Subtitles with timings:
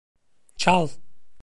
[0.57, 0.87] Çal!